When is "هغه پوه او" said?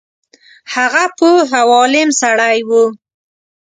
0.73-1.69